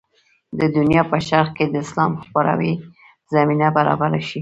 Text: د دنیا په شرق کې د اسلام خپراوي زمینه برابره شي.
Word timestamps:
د 0.59 0.61
دنیا 0.75 1.01
په 1.11 1.17
شرق 1.27 1.49
کې 1.57 1.65
د 1.69 1.75
اسلام 1.85 2.11
خپراوي 2.23 2.73
زمینه 3.33 3.67
برابره 3.77 4.21
شي. 4.29 4.39